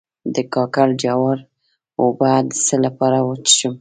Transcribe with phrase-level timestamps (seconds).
[0.33, 1.39] د کاکل جوار
[2.01, 3.69] اوبه د څه لپاره وڅښم؟